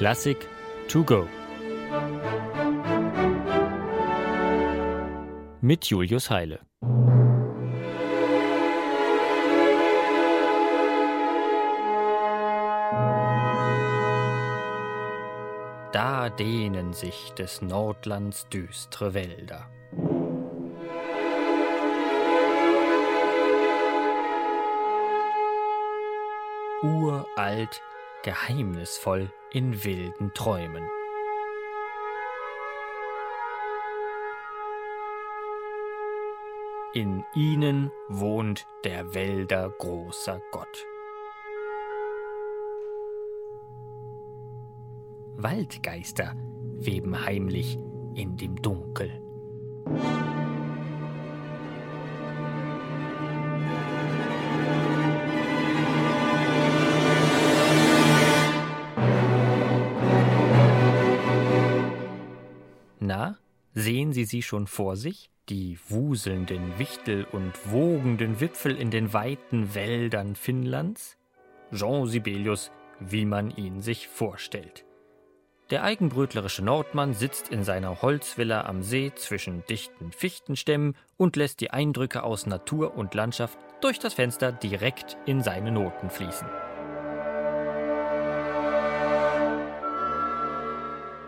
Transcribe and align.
Klassik 0.00 0.48
to 0.88 1.04
go. 1.04 1.28
Mit 5.60 5.84
Julius 5.84 6.30
Heile. 6.30 6.60
Da 15.92 16.30
dehnen 16.30 16.94
sich 16.94 17.34
des 17.34 17.60
Nordlands 17.60 18.48
düstre 18.48 19.12
Wälder. 19.12 19.68
Uralt, 26.80 27.82
geheimnisvoll 28.22 29.30
in 29.52 29.84
wilden 29.84 30.32
Träumen. 30.34 30.84
In 36.92 37.24
ihnen 37.34 37.90
wohnt 38.08 38.66
der 38.84 39.14
Wälder 39.14 39.70
großer 39.70 40.40
Gott. 40.50 40.86
Waldgeister 45.36 46.34
weben 46.78 47.24
heimlich 47.24 47.78
in 48.14 48.36
dem 48.36 48.60
Dunkel. 48.60 49.20
Na, 63.10 63.36
sehen 63.74 64.12
Sie 64.12 64.24
sie 64.24 64.40
schon 64.40 64.68
vor 64.68 64.94
sich? 64.94 65.32
Die 65.48 65.80
wuselnden 65.88 66.78
Wichtel 66.78 67.24
und 67.24 67.72
wogenden 67.72 68.38
Wipfel 68.38 68.76
in 68.76 68.92
den 68.92 69.12
weiten 69.12 69.74
Wäldern 69.74 70.36
Finnlands? 70.36 71.18
Jean 71.72 72.06
Sibelius, 72.06 72.70
wie 73.00 73.24
man 73.24 73.50
ihn 73.50 73.82
sich 73.82 74.06
vorstellt. 74.06 74.84
Der 75.70 75.82
eigenbrötlerische 75.82 76.62
Nordmann 76.62 77.12
sitzt 77.12 77.48
in 77.48 77.64
seiner 77.64 78.00
Holzvilla 78.00 78.60
am 78.66 78.84
See 78.84 79.10
zwischen 79.16 79.64
dichten 79.66 80.12
Fichtenstämmen 80.12 80.94
und 81.16 81.34
lässt 81.34 81.60
die 81.60 81.72
Eindrücke 81.72 82.22
aus 82.22 82.46
Natur 82.46 82.94
und 82.96 83.14
Landschaft 83.14 83.58
durch 83.80 83.98
das 83.98 84.14
Fenster 84.14 84.52
direkt 84.52 85.16
in 85.26 85.42
seine 85.42 85.72
Noten 85.72 86.10
fließen. 86.10 86.46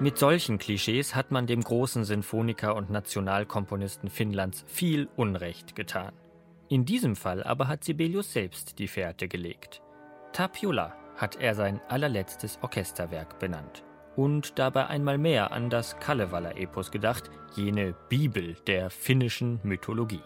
Mit 0.03 0.19
solchen 0.19 0.58
Klischees 0.58 1.14
hat 1.14 1.31
man 1.31 1.47
dem 1.47 1.62
großen 1.62 2.05
Sinfoniker 2.05 2.75
und 2.75 2.91
Nationalkomponisten 2.91 4.11
Finnlands 4.11 4.64
viel 4.67 5.08
Unrecht 5.14 5.77
getan. 5.77 6.12
In 6.69 6.84
diesem 6.84 7.14
Fall 7.14 7.45
aber 7.45 7.69
hat 7.69 7.84
Sibelius 7.84 8.33
selbst 8.33 8.80
die 8.80 8.89
Fährte 8.89 9.28
gelegt. 9.28 9.80
Tapiola 10.33 10.97
hat 11.14 11.36
er 11.36 11.55
sein 11.55 11.80
allerletztes 11.89 12.58
Orchesterwerk 12.62 13.39
benannt 13.39 13.84
und 14.17 14.58
dabei 14.58 14.89
einmal 14.89 15.19
mehr 15.19 15.53
an 15.53 15.70
das 15.70 15.97
Kalevala-Epos 16.00 16.91
gedacht, 16.91 17.30
jene 17.55 17.95
Bibel 18.08 18.56
der 18.67 18.91
finnischen 18.91 19.61
Mythologie. 19.62 20.23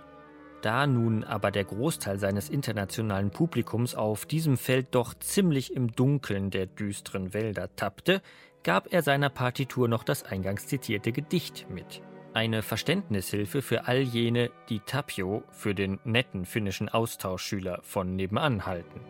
Da 0.62 0.86
nun 0.86 1.22
aber 1.22 1.50
der 1.50 1.64
Großteil 1.64 2.18
seines 2.18 2.48
internationalen 2.48 3.30
Publikums 3.30 3.94
auf 3.94 4.24
diesem 4.24 4.56
Feld 4.56 4.94
doch 4.94 5.12
ziemlich 5.12 5.76
im 5.76 5.92
Dunkeln 5.92 6.48
der 6.48 6.64
düsteren 6.64 7.34
Wälder 7.34 7.76
tappte, 7.76 8.22
gab 8.66 8.92
er 8.92 9.02
seiner 9.02 9.28
Partitur 9.28 9.86
noch 9.86 10.02
das 10.02 10.24
eingangs 10.24 10.66
zitierte 10.66 11.12
Gedicht 11.12 11.66
mit. 11.70 12.02
Eine 12.34 12.62
Verständnishilfe 12.62 13.62
für 13.62 13.86
all 13.86 14.00
jene, 14.00 14.50
die 14.68 14.80
Tapio 14.80 15.44
für 15.52 15.72
den 15.72 16.00
netten 16.02 16.44
finnischen 16.44 16.88
Austauschschüler 16.88 17.78
von 17.82 18.16
nebenan 18.16 18.66
halten. 18.66 19.00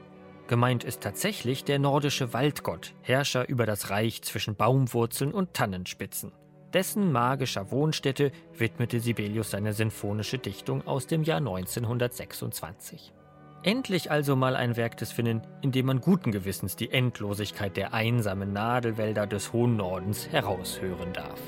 Gemeint 0.47 0.85
ist 0.85 1.01
tatsächlich 1.01 1.65
der 1.65 1.79
nordische 1.79 2.35
Waldgott, 2.35 2.93
Herrscher 3.01 3.49
über 3.49 3.65
das 3.65 3.89
Reich 3.89 4.21
zwischen 4.21 4.57
Baumwurzeln 4.57 5.33
und 5.33 5.55
Tannenspitzen. 5.55 6.33
Dessen 6.75 7.11
magischer 7.11 7.71
Wohnstätte 7.71 8.33
widmete 8.53 9.01
Sibelius 9.01 9.53
seine 9.53 9.73
sinfonische 9.73 10.37
Dichtung 10.37 10.87
aus 10.87 11.07
dem 11.07 11.23
Jahr 11.23 11.39
1926. 11.39 13.15
Endlich 13.63 14.13
also 14.13 14.37
mal 14.37 14.55
ein 14.55 14.77
Werk 14.77 14.97
des 14.97 15.11
Finnen, 15.11 15.43
in 15.61 15.73
dem 15.73 15.87
man 15.87 16.01
guten 16.01 16.31
Gewissens 16.31 16.77
die 16.77 16.93
Endlosigkeit 16.93 17.77
der 17.77 17.95
einsamen 17.95 18.53
Nadelwälder 18.53 19.27
des 19.27 19.53
hohen 19.53 19.77
Nordens 19.77 20.29
heraushören 20.29 21.13
darf. 21.13 21.41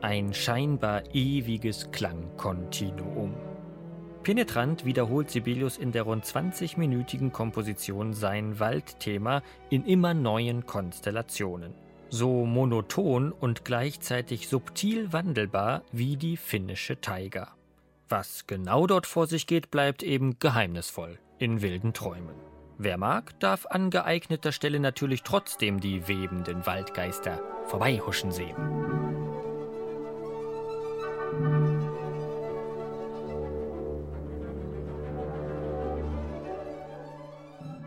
Ein 0.00 0.32
scheinbar 0.32 1.02
ewiges 1.12 1.90
Klangkontinuum. 1.90 3.34
Penetrant 4.24 4.86
wiederholt 4.86 5.30
Sibelius 5.30 5.76
in 5.76 5.92
der 5.92 6.04
rund 6.04 6.24
20-minütigen 6.24 7.30
Komposition 7.30 8.14
sein 8.14 8.58
Waldthema 8.58 9.42
in 9.68 9.84
immer 9.84 10.14
neuen 10.14 10.64
Konstellationen. 10.64 11.74
So 12.08 12.46
monoton 12.46 13.32
und 13.32 13.66
gleichzeitig 13.66 14.48
subtil 14.48 15.12
wandelbar 15.12 15.82
wie 15.92 16.16
die 16.16 16.38
finnische 16.38 17.00
Taiga. 17.02 17.54
Was 18.08 18.46
genau 18.46 18.86
dort 18.86 19.06
vor 19.06 19.26
sich 19.26 19.46
geht, 19.46 19.70
bleibt 19.70 20.02
eben 20.02 20.38
geheimnisvoll 20.38 21.18
in 21.38 21.60
wilden 21.60 21.92
Träumen. 21.92 22.36
Wer 22.78 22.96
mag, 22.96 23.38
darf 23.40 23.66
an 23.66 23.90
geeigneter 23.90 24.52
Stelle 24.52 24.80
natürlich 24.80 25.22
trotzdem 25.22 25.80
die 25.80 26.08
webenden 26.08 26.64
Waldgeister 26.64 27.42
vorbeihuschen 27.66 28.32
sehen. 28.32 28.56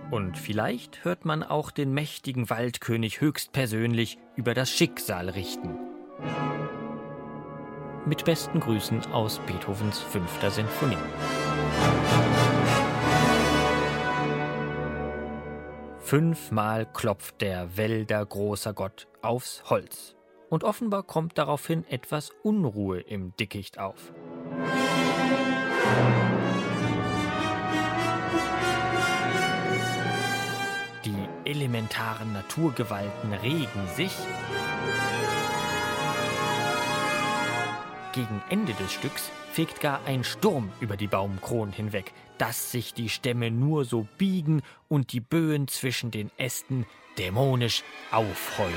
Und 0.09 0.37
vielleicht 0.37 1.03
hört 1.03 1.25
man 1.25 1.43
auch 1.43 1.69
den 1.69 1.93
mächtigen 1.93 2.49
Waldkönig 2.49 3.19
höchstpersönlich 3.19 4.17
über 4.37 4.53
das 4.53 4.69
Schicksal 4.69 5.29
richten. 5.29 5.77
Mit 8.05 8.23
besten 8.23 8.61
Grüßen 8.61 9.05
aus 9.11 9.39
Beethovens 9.39 9.99
fünfter 9.99 10.49
Sinfonie. 10.49 10.95
Fünfmal 15.99 16.85
klopft 16.85 17.41
der 17.41 17.75
Wälder 17.75 18.25
großer 18.25 18.73
Gott 18.73 19.09
aufs 19.21 19.69
Holz. 19.69 20.15
Und 20.49 20.63
offenbar 20.63 21.03
kommt 21.03 21.37
daraufhin 21.37 21.83
etwas 21.89 22.31
Unruhe 22.43 23.01
im 23.01 23.35
Dickicht 23.35 23.77
auf. 23.77 24.13
Elementaren 31.57 32.33
Naturgewalten 32.33 33.33
regen 33.33 33.87
sich. 33.95 34.11
Gegen 38.13 38.43
Ende 38.49 38.73
des 38.73 38.93
Stücks 38.93 39.31
fegt 39.51 39.81
gar 39.81 40.01
ein 40.05 40.23
Sturm 40.23 40.71
über 40.79 40.97
die 40.97 41.07
Baumkronen 41.07 41.73
hinweg, 41.73 42.13
dass 42.37 42.71
sich 42.71 42.93
die 42.93 43.09
Stämme 43.09 43.49
nur 43.49 43.85
so 43.85 44.07
biegen 44.19 44.61
und 44.87 45.13
die 45.13 45.19
Böen 45.19 45.67
zwischen 45.67 46.11
den 46.11 46.29
Ästen 46.37 46.85
dämonisch 47.17 47.83
aufheulen. 48.11 48.73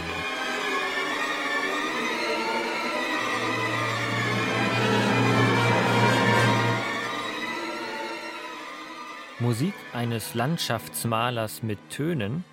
Musik 9.39 9.75
eines 9.93 10.35
Landschaftsmalers 10.35 11.63
mit 11.63 11.79
Tönen 11.91 12.45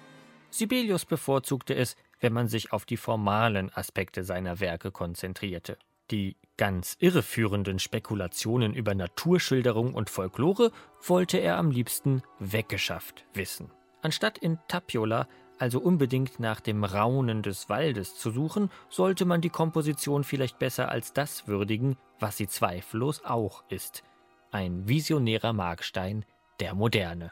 Sibelius 0.58 1.06
bevorzugte 1.06 1.76
es, 1.76 1.96
wenn 2.20 2.34
man 2.34 2.48
sich 2.48 2.74
auf 2.74 2.86
die 2.86 2.98
formalen 2.98 3.72
Aspekte 3.74 4.24
seiner 4.24 4.60
Werke 4.60 4.92
konzentrierte. 4.92 5.78
Die 6.10 6.38
ganz 6.58 6.96
irreführenden 7.00 7.80
Spekulationen 7.80 8.74
über 8.74 8.96
Naturschilderung 8.96 9.94
und 9.94 10.10
Folklore 10.10 10.72
wollte 11.06 11.38
er 11.38 11.58
am 11.58 11.70
liebsten 11.70 12.24
weggeschafft 12.40 13.26
wissen. 13.34 13.72
Anstatt 14.02 14.38
in 14.38 14.58
Tapiola 14.68 15.28
also 15.60 15.80
unbedingt 15.80 16.40
nach 16.40 16.60
dem 16.60 16.84
Raunen 16.84 17.42
des 17.42 17.70
Waldes 17.70 18.16
zu 18.16 18.32
suchen, 18.32 18.70
sollte 18.90 19.26
man 19.26 19.42
die 19.42 19.50
Komposition 19.50 20.24
vielleicht 20.24 20.60
besser 20.60 20.90
als 20.90 21.14
das 21.14 21.48
würdigen, 21.48 21.98
was 22.20 22.38
sie 22.38 22.48
zweifellos 22.48 23.24
auch 23.26 23.64
ist. 23.70 24.04
Ein 24.52 24.88
visionärer 24.88 25.54
Markstein 25.54 26.26
der 26.60 26.74
Moderne. 26.74 27.32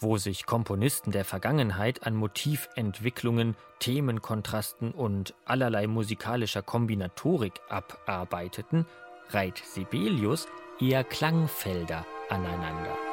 Wo 0.00 0.18
sich 0.18 0.46
Komponisten 0.46 1.10
der 1.12 1.24
Vergangenheit 1.24 2.06
an 2.06 2.14
Motiventwicklungen, 2.14 3.56
Themenkontrasten 3.78 4.92
und 4.92 5.34
allerlei 5.44 5.86
musikalischer 5.86 6.62
Kombinatorik 6.62 7.60
abarbeiteten, 7.68 8.86
reiht 9.30 9.58
Sibelius 9.58 10.46
eher 10.80 11.04
Klangfelder 11.04 12.04
aneinander. 12.28 13.05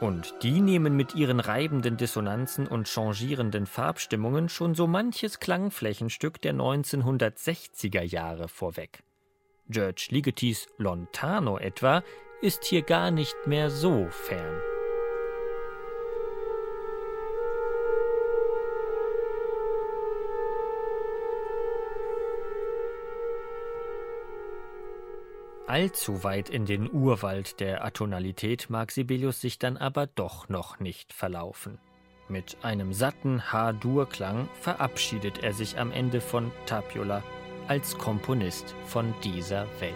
Und 0.00 0.34
die 0.42 0.62
nehmen 0.62 0.96
mit 0.96 1.14
ihren 1.14 1.40
reibenden 1.40 1.98
Dissonanzen 1.98 2.66
und 2.66 2.88
changierenden 2.88 3.66
Farbstimmungen 3.66 4.48
schon 4.48 4.74
so 4.74 4.86
manches 4.86 5.40
Klangflächenstück 5.40 6.40
der 6.40 6.54
1960er 6.54 8.02
Jahre 8.02 8.48
vorweg. 8.48 9.02
George 9.68 10.08
Ligettis 10.10 10.68
Lontano 10.78 11.58
etwa 11.58 12.02
ist 12.40 12.64
hier 12.64 12.82
gar 12.82 13.10
nicht 13.10 13.36
mehr 13.46 13.70
so 13.70 14.08
fern. 14.10 14.69
Allzu 25.70 26.24
weit 26.24 26.50
in 26.50 26.66
den 26.66 26.92
Urwald 26.92 27.60
der 27.60 27.84
Atonalität 27.84 28.70
mag 28.70 28.90
Sibelius 28.90 29.40
sich 29.40 29.56
dann 29.56 29.76
aber 29.76 30.08
doch 30.08 30.48
noch 30.48 30.80
nicht 30.80 31.12
verlaufen. 31.12 31.78
Mit 32.28 32.56
einem 32.62 32.92
satten 32.92 33.52
H-Dur-Klang 33.52 34.48
verabschiedet 34.60 35.44
er 35.44 35.52
sich 35.52 35.78
am 35.78 35.92
Ende 35.92 36.20
von 36.20 36.50
Tapiola 36.66 37.22
als 37.68 37.96
Komponist 37.96 38.74
von 38.84 39.14
dieser 39.22 39.68
Welt. 39.78 39.94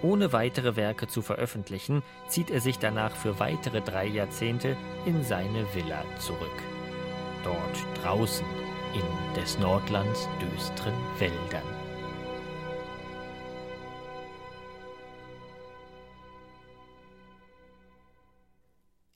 Ohne 0.00 0.32
weitere 0.32 0.76
Werke 0.76 1.08
zu 1.08 1.22
veröffentlichen, 1.22 2.04
zieht 2.28 2.48
er 2.48 2.60
sich 2.60 2.78
danach 2.78 3.16
für 3.16 3.40
weitere 3.40 3.80
drei 3.80 4.06
Jahrzehnte 4.06 4.76
in 5.06 5.24
seine 5.24 5.66
Villa 5.74 6.04
zurück. 6.20 6.62
Dort 7.42 8.04
draußen 8.04 8.46
in 8.94 9.34
des 9.34 9.58
Nordlands 9.58 10.28
düsteren 10.40 10.94
Wäldern. 11.18 11.79